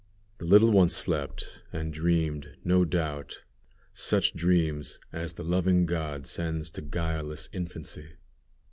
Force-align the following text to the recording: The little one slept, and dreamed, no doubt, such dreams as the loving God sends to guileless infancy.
The 0.39 0.45
little 0.45 0.71
one 0.71 0.89
slept, 0.89 1.61
and 1.71 1.93
dreamed, 1.93 2.57
no 2.63 2.85
doubt, 2.85 3.43
such 3.93 4.33
dreams 4.33 4.99
as 5.13 5.33
the 5.33 5.43
loving 5.43 5.85
God 5.85 6.25
sends 6.25 6.71
to 6.71 6.81
guileless 6.81 7.49
infancy. 7.53 8.13